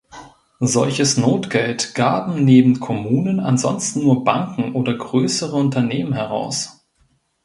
[0.63, 6.83] Solches Notgeld gaben neben Kommunen ansonsten nur Banken oder größere Unternehmen heraus.